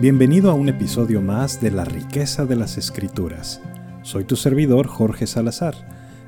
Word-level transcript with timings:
Bienvenido 0.00 0.52
a 0.52 0.54
un 0.54 0.68
episodio 0.68 1.20
más 1.20 1.60
de 1.60 1.72
La 1.72 1.84
riqueza 1.84 2.46
de 2.46 2.54
las 2.54 2.78
escrituras. 2.78 3.60
Soy 4.04 4.22
tu 4.22 4.36
servidor 4.36 4.86
Jorge 4.86 5.26
Salazar 5.26 5.74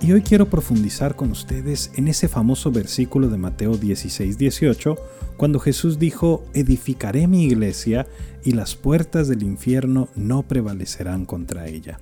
y 0.00 0.10
hoy 0.10 0.22
quiero 0.22 0.50
profundizar 0.50 1.14
con 1.14 1.30
ustedes 1.30 1.92
en 1.94 2.08
ese 2.08 2.26
famoso 2.26 2.72
versículo 2.72 3.28
de 3.28 3.38
Mateo 3.38 3.74
16-18 3.74 4.98
cuando 5.36 5.60
Jesús 5.60 6.00
dijo, 6.00 6.44
edificaré 6.54 7.28
mi 7.28 7.44
iglesia 7.44 8.08
y 8.42 8.50
las 8.50 8.74
puertas 8.74 9.28
del 9.28 9.44
infierno 9.44 10.08
no 10.16 10.42
prevalecerán 10.42 11.24
contra 11.24 11.68
ella. 11.68 12.00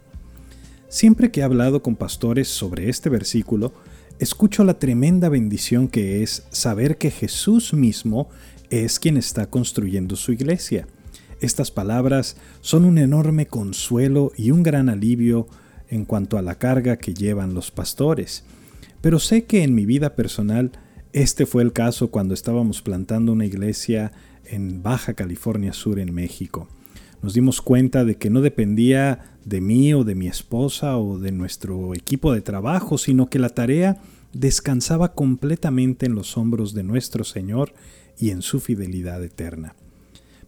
Siempre 0.89 1.31
que 1.31 1.41
he 1.41 1.45
hablado 1.45 1.83
con 1.83 1.95
pastores 1.95 2.49
sobre 2.49 2.89
este 2.89 3.11
versículo, 3.11 3.75
escucho 4.19 4.65
la 4.65 4.79
tremenda 4.79 5.29
bendición 5.29 5.89
que 5.89 6.23
es 6.23 6.43
saber 6.49 6.97
que 6.97 7.11
Jesús 7.11 7.75
mismo 7.75 8.31
es 8.71 8.99
quien 8.99 9.19
está 9.19 9.51
construyendo 9.51 10.17
su 10.17 10.33
iglesia 10.33 10.87
estas 11.41 11.71
palabras 11.71 12.37
son 12.61 12.85
un 12.85 12.99
enorme 12.99 13.47
consuelo 13.47 14.33
y 14.37 14.51
un 14.51 14.63
gran 14.63 14.89
alivio 14.89 15.49
en 15.89 16.05
cuanto 16.05 16.39
a 16.39 16.43
la 16.43 16.57
carga 16.57 16.97
que 16.97 17.15
llevan 17.15 17.55
los 17.55 17.71
pastores. 17.71 18.45
Pero 19.01 19.19
sé 19.19 19.45
que 19.45 19.63
en 19.63 19.75
mi 19.75 19.87
vida 19.87 20.15
personal 20.15 20.73
este 21.13 21.47
fue 21.47 21.63
el 21.63 21.73
caso 21.73 22.11
cuando 22.11 22.35
estábamos 22.35 22.83
plantando 22.83 23.33
una 23.33 23.47
iglesia 23.47 24.13
en 24.45 24.83
Baja 24.83 25.15
California 25.15 25.73
Sur 25.73 25.99
en 25.99 26.15
México. 26.15 26.69
Nos 27.23 27.35
dimos 27.35 27.61
cuenta 27.61 28.05
de 28.05 28.17
que 28.17 28.31
no 28.31 28.41
dependía 28.41 29.37
de 29.45 29.61
mí 29.61 29.93
o 29.93 30.05
de 30.05 30.15
mi 30.15 30.29
esposa 30.29 30.97
o 30.99 31.19
de 31.19 31.33
nuestro 31.33 31.95
equipo 31.95 32.33
de 32.33 32.41
trabajo, 32.41 32.97
sino 32.97 33.29
que 33.29 33.39
la 33.39 33.51
tarea 33.51 34.01
descansaba 34.33 35.15
completamente 35.15 36.07
en 36.07 36.15
los 36.15 36.37
hombros 36.37 36.75
de 36.75 36.85
nuestro 36.85 37.25
Señor 37.25 37.73
y 38.19 38.31
en 38.31 38.43
su 38.43 38.61
fidelidad 38.61 39.23
eterna. 39.25 39.75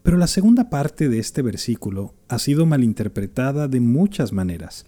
Pero 0.02 0.16
la 0.16 0.26
segunda 0.26 0.68
parte 0.68 1.08
de 1.08 1.18
este 1.18 1.42
versículo 1.42 2.14
ha 2.28 2.38
sido 2.38 2.66
malinterpretada 2.66 3.68
de 3.68 3.80
muchas 3.80 4.32
maneras. 4.32 4.84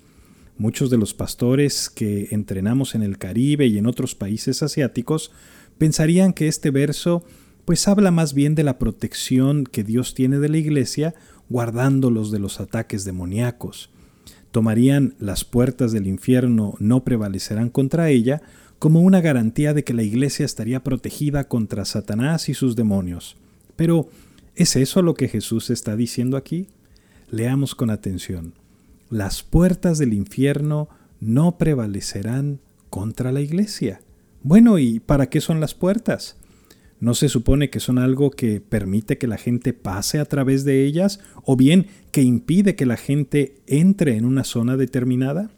Muchos 0.59 0.91
de 0.91 0.98
los 0.98 1.15
pastores 1.15 1.89
que 1.91 2.29
entrenamos 2.31 2.95
en 2.95 3.03
el 3.03 3.19
Caribe 3.19 3.67
y 3.67 3.79
en 3.79 3.87
otros 3.87 4.15
países 4.15 4.62
asiáticos 4.62 5.33
pensarían 5.79 6.33
que 6.33 6.48
este 6.48 6.70
verso 6.70 7.25
pues 7.65 7.89
habla 7.89 8.11
más 8.11 8.35
bien 8.35 8.55
de 8.55 8.62
la 8.62 8.79
protección 8.79 9.65
que 9.65 9.85
Dios 9.85 10.15
tiene 10.15 10.39
de 10.39 10.48
la 10.48 10.59
iglesia 10.59 11.15
guardándolos 11.48 12.31
de 12.31 12.39
los 12.39 12.61
ataques 12.61 13.05
demoníacos. 13.05 13.91
Tomarían 14.51 15.15
las 15.19 15.45
puertas 15.45 15.92
del 15.92 16.07
infierno 16.07 16.75
no 16.79 17.05
prevalecerán 17.05 17.70
contra 17.70 18.11
ella 18.11 18.42
como 18.79 19.01
una 19.01 19.20
garantía 19.20 19.75
de 19.75 19.83
que 19.83 19.95
la 19.95 20.03
iglesia 20.03 20.45
estaría 20.45 20.85
protegida 20.85 21.48
contra 21.48 21.85
Satanás 21.85 22.48
y 22.48 22.55
sus 22.55 22.77
demonios. 22.77 23.37
Pero 23.77 24.09
¿Es 24.57 24.77
eso 24.77 25.03
lo 25.03 25.15
que 25.15 25.29
Jesús 25.29 25.71
está 25.71 25.97
diciendo 25.97 26.37
aquí? 26.37 26.69
Leamos 27.29 27.75
con 27.75 27.91
atención. 27.91 28.55
Las 29.11 29.43
puertas 29.43 29.99
del 29.99 30.13
infierno 30.13 30.89
no 31.19 31.59
prevalecerán 31.59 32.61
contra 32.89 33.33
la 33.33 33.41
iglesia. 33.41 34.01
Bueno, 34.43 34.79
¿y 34.79 35.01
para 35.01 35.29
qué 35.29 35.41
son 35.41 35.59
las 35.59 35.75
puertas? 35.75 36.37
¿No 37.01 37.15
se 37.15 37.29
supone 37.29 37.69
que 37.69 37.81
son 37.81 37.99
algo 37.99 38.31
que 38.31 38.61
permite 38.61 39.19
que 39.19 39.27
la 39.27 39.39
gente 39.39 39.73
pase 39.73 40.21
a 40.21 40.25
través 40.25 40.65
de 40.65 40.85
ellas 40.85 41.19
o 41.43 41.57
bien 41.57 41.89
que 42.13 42.23
impide 42.23 42.77
que 42.77 42.87
la 42.87 42.97
gente 42.97 43.57
entre 43.67 44.17
en 44.17 44.25
una 44.25 44.45
zona 44.45 44.77
determinada? 44.77 45.51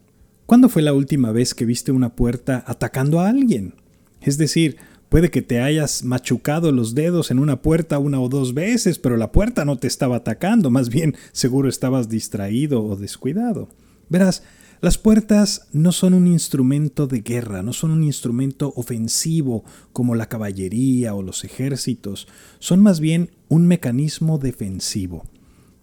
¿Cuándo 0.47 0.69
fue 0.69 0.81
la 0.81 0.93
última 0.93 1.31
vez 1.31 1.53
que 1.53 1.65
viste 1.65 1.91
una 1.91 2.15
puerta 2.15 2.63
atacando 2.65 3.19
a 3.19 3.29
alguien? 3.29 3.75
Es 4.21 4.39
decir, 4.39 4.77
Puede 5.09 5.31
que 5.31 5.41
te 5.41 5.61
hayas 5.61 6.03
machucado 6.03 6.71
los 6.71 6.93
dedos 6.93 7.31
en 7.31 7.39
una 7.39 7.61
puerta 7.61 7.97
una 7.97 8.19
o 8.19 8.27
dos 8.27 8.53
veces, 8.53 8.99
pero 8.99 9.15
la 9.15 9.31
puerta 9.31 9.63
no 9.63 9.77
te 9.77 9.87
estaba 9.87 10.17
atacando, 10.17 10.69
más 10.69 10.89
bien 10.89 11.15
seguro 11.31 11.69
estabas 11.69 12.09
distraído 12.09 12.83
o 12.83 12.95
descuidado. 12.97 13.69
Verás, 14.09 14.43
las 14.79 14.97
puertas 14.97 15.69
no 15.71 15.91
son 15.91 16.13
un 16.13 16.27
instrumento 16.27 17.07
de 17.07 17.21
guerra, 17.21 17.63
no 17.63 17.73
son 17.73 17.91
un 17.91 18.03
instrumento 18.03 18.73
ofensivo 18.75 19.63
como 19.91 20.13
la 20.13 20.27
caballería 20.27 21.15
o 21.15 21.23
los 21.23 21.43
ejércitos, 21.43 22.27
son 22.59 22.81
más 22.81 22.99
bien 22.99 23.31
un 23.47 23.65
mecanismo 23.65 24.37
defensivo. 24.37 25.25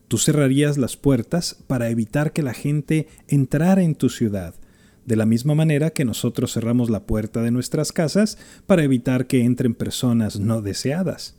Tú 0.07 0.19
cerrarías 0.19 0.79
las 0.79 0.97
puertas 0.97 1.57
para 1.67 1.89
evitar 1.89 2.33
que 2.33 2.43
la 2.43 2.55
gente 2.55 3.09
entrara 3.27 3.83
en 3.83 3.97
tu 3.97 4.11
ciudad, 4.11 4.55
de 5.07 5.17
la 5.17 5.27
misma 5.27 5.55
manera 5.55 5.91
que 5.91 6.05
nosotros 6.05 6.53
cerramos 6.53 6.91
la 6.91 7.05
puerta 7.05 7.43
de 7.43 7.51
nuestras 7.51 7.93
casas 7.93 8.39
para 8.67 8.85
evitar 8.85 9.27
que 9.27 9.45
entren 9.45 9.75
personas 9.75 10.39
no 10.39 10.63
deseadas. 10.63 11.35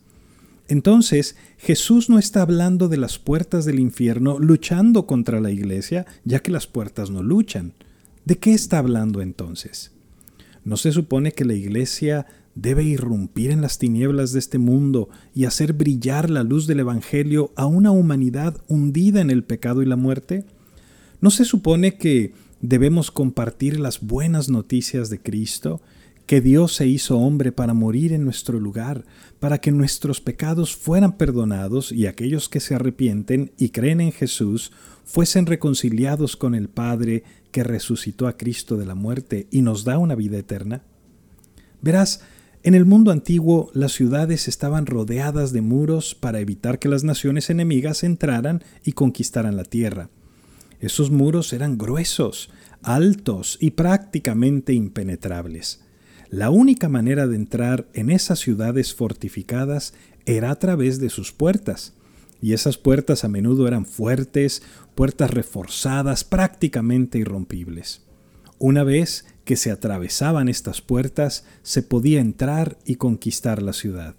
Entonces, 0.68 1.36
Jesús 1.58 2.10
no 2.10 2.18
está 2.18 2.42
hablando 2.42 2.88
de 2.88 2.96
las 2.96 3.18
puertas 3.18 3.64
del 3.64 3.78
infierno 3.78 4.38
luchando 4.38 5.06
contra 5.06 5.40
la 5.40 5.50
iglesia, 5.50 6.06
ya 6.24 6.40
que 6.40 6.50
las 6.50 6.66
puertas 6.66 7.10
no 7.10 7.22
luchan. 7.22 7.72
¿De 8.24 8.36
qué 8.38 8.52
está 8.52 8.78
hablando 8.78 9.22
entonces? 9.22 9.92
¿No 10.64 10.76
se 10.76 10.90
supone 10.90 11.30
que 11.30 11.44
la 11.44 11.54
iglesia 11.54 12.26
debe 12.56 12.82
irrumpir 12.82 13.52
en 13.52 13.60
las 13.60 13.78
tinieblas 13.78 14.32
de 14.32 14.40
este 14.40 14.58
mundo 14.58 15.08
y 15.34 15.44
hacer 15.44 15.74
brillar 15.74 16.30
la 16.30 16.42
luz 16.42 16.66
del 16.66 16.80
Evangelio 16.80 17.52
a 17.54 17.66
una 17.66 17.92
humanidad 17.92 18.56
hundida 18.66 19.20
en 19.20 19.30
el 19.30 19.44
pecado 19.44 19.82
y 19.82 19.86
la 19.86 19.94
muerte? 19.94 20.44
¿No 21.20 21.30
se 21.30 21.44
supone 21.44 21.96
que 21.96 22.32
debemos 22.68 23.12
compartir 23.12 23.78
las 23.78 24.00
buenas 24.00 24.48
noticias 24.48 25.08
de 25.08 25.20
Cristo, 25.20 25.80
que 26.26 26.40
Dios 26.40 26.74
se 26.74 26.88
hizo 26.88 27.18
hombre 27.18 27.52
para 27.52 27.74
morir 27.74 28.12
en 28.12 28.24
nuestro 28.24 28.58
lugar, 28.58 29.04
para 29.38 29.58
que 29.58 29.70
nuestros 29.70 30.20
pecados 30.20 30.74
fueran 30.74 31.16
perdonados 31.16 31.92
y 31.92 32.06
aquellos 32.06 32.48
que 32.48 32.58
se 32.58 32.74
arrepienten 32.74 33.52
y 33.56 33.68
creen 33.68 34.00
en 34.00 34.10
Jesús 34.10 34.72
fuesen 35.04 35.46
reconciliados 35.46 36.36
con 36.36 36.56
el 36.56 36.68
Padre 36.68 37.22
que 37.52 37.62
resucitó 37.62 38.26
a 38.26 38.36
Cristo 38.36 38.76
de 38.76 38.86
la 38.86 38.96
muerte 38.96 39.46
y 39.52 39.62
nos 39.62 39.84
da 39.84 39.98
una 39.98 40.16
vida 40.16 40.36
eterna? 40.36 40.82
Verás, 41.80 42.22
en 42.64 42.74
el 42.74 42.84
mundo 42.84 43.12
antiguo 43.12 43.70
las 43.74 43.92
ciudades 43.92 44.48
estaban 44.48 44.86
rodeadas 44.86 45.52
de 45.52 45.60
muros 45.60 46.16
para 46.16 46.40
evitar 46.40 46.80
que 46.80 46.88
las 46.88 47.04
naciones 47.04 47.48
enemigas 47.48 48.02
entraran 48.02 48.64
y 48.84 48.92
conquistaran 48.92 49.56
la 49.56 49.62
tierra. 49.62 50.10
Esos 50.80 51.10
muros 51.10 51.52
eran 51.52 51.78
gruesos, 51.78 52.50
altos 52.82 53.58
y 53.60 53.72
prácticamente 53.72 54.72
impenetrables. 54.72 55.80
La 56.28 56.50
única 56.50 56.88
manera 56.88 57.26
de 57.26 57.36
entrar 57.36 57.86
en 57.94 58.10
esas 58.10 58.40
ciudades 58.40 58.94
fortificadas 58.94 59.94
era 60.24 60.50
a 60.50 60.58
través 60.58 60.98
de 61.00 61.08
sus 61.08 61.32
puertas, 61.32 61.94
y 62.42 62.52
esas 62.52 62.76
puertas 62.76 63.24
a 63.24 63.28
menudo 63.28 63.66
eran 63.66 63.86
fuertes, 63.86 64.62
puertas 64.94 65.30
reforzadas, 65.30 66.24
prácticamente 66.24 67.18
irrompibles. 67.18 68.02
Una 68.58 68.84
vez 68.84 69.26
que 69.44 69.56
se 69.56 69.70
atravesaban 69.70 70.48
estas 70.48 70.80
puertas, 70.80 71.44
se 71.62 71.82
podía 71.82 72.20
entrar 72.20 72.78
y 72.84 72.96
conquistar 72.96 73.62
la 73.62 73.72
ciudad. 73.72 74.16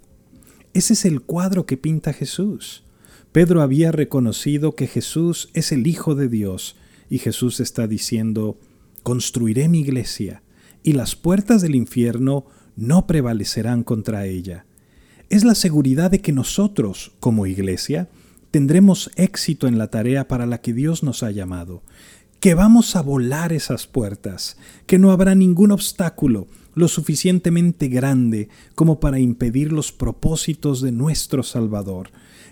Ese 0.73 0.94
es 0.94 1.06
el 1.06 1.22
cuadro 1.22 1.66
que 1.66 1.78
pinta 1.78 2.13
Jesús. 2.13 2.84
Pedro 3.37 3.61
había 3.61 3.91
reconocido 3.91 4.73
que 4.73 4.87
Jesús 4.87 5.49
es 5.53 5.71
el 5.71 5.85
Hijo 5.85 6.15
de 6.15 6.27
Dios 6.27 6.75
y 7.07 7.19
Jesús 7.19 7.59
está 7.59 7.85
diciendo, 7.85 8.57
construiré 9.03 9.69
mi 9.69 9.81
iglesia 9.81 10.41
y 10.81 10.93
las 10.93 11.15
puertas 11.15 11.61
del 11.61 11.75
infierno 11.75 12.47
no 12.75 13.05
prevalecerán 13.05 13.83
contra 13.83 14.25
ella. 14.25 14.65
Es 15.29 15.43
la 15.43 15.53
seguridad 15.53 16.09
de 16.09 16.19
que 16.19 16.31
nosotros, 16.31 17.11
como 17.19 17.45
iglesia, 17.45 18.09
tendremos 18.49 19.11
éxito 19.17 19.67
en 19.67 19.77
la 19.77 19.91
tarea 19.91 20.27
para 20.27 20.47
la 20.47 20.59
que 20.59 20.73
Dios 20.73 21.03
nos 21.03 21.21
ha 21.21 21.29
llamado, 21.29 21.83
que 22.39 22.55
vamos 22.55 22.95
a 22.95 23.03
volar 23.03 23.53
esas 23.53 23.85
puertas, 23.85 24.57
que 24.87 24.97
no 24.97 25.11
habrá 25.11 25.35
ningún 25.35 25.69
obstáculo 25.69 26.47
lo 26.73 26.87
suficientemente 26.87 27.87
grande 27.87 28.49
como 28.73 28.99
para 28.99 29.19
impedir 29.19 29.71
los 29.71 29.91
propósitos 29.91 30.81
de 30.81 30.91
nuestro 30.91 31.43
Salvador, 31.43 32.09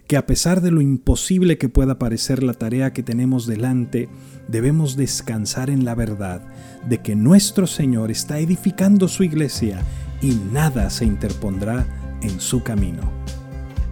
que 0.07 0.17
a 0.17 0.25
pesar 0.25 0.61
de 0.61 0.71
lo 0.71 0.81
imposible 0.81 1.57
que 1.57 1.69
pueda 1.69 1.97
parecer 1.97 2.43
la 2.43 2.53
tarea 2.53 2.93
que 2.93 3.03
tenemos 3.03 3.47
delante, 3.47 4.07
debemos 4.47 4.95
descansar 4.95 5.69
en 5.69 5.85
la 5.85 5.95
verdad 5.95 6.41
de 6.87 6.99
que 6.99 7.15
nuestro 7.15 7.65
Señor 7.65 8.11
está 8.11 8.39
edificando 8.39 9.07
su 9.07 9.23
iglesia 9.23 9.81
y 10.21 10.35
nada 10.51 10.89
se 10.89 11.05
interpondrá 11.05 11.85
en 12.21 12.39
su 12.39 12.63
camino. 12.63 13.11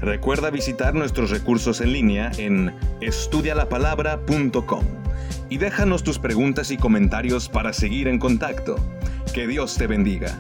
Recuerda 0.02 0.50
visitar 0.50 0.94
nuestros 0.94 1.30
recursos 1.30 1.82
en 1.82 1.94
línea 1.94 2.32
en 2.38 2.74
estudialapalabra.com 3.02 4.84
y 5.50 5.58
déjanos 5.58 6.04
tus 6.04 6.20
preguntas 6.20 6.72
y 6.72 6.78
comentarios 6.78 7.48
para 7.50 7.74
seguir 7.74 8.08
en 8.08 8.20
contacto. 8.20 8.76
Que 9.34 9.48
Dios 9.48 9.76
te 9.78 9.88
bendiga. 9.88 10.38